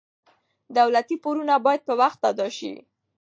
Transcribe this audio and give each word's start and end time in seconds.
دولتي 0.77 1.15
پورونه 1.23 1.53
باید 1.65 1.81
په 1.87 1.93
وخت 2.01 2.19
ادا 2.31 2.47
شي. 2.57 2.73